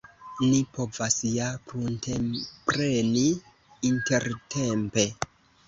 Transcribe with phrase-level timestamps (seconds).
[0.43, 3.29] Ni povas ja pruntepreni
[3.93, 5.09] intertempe.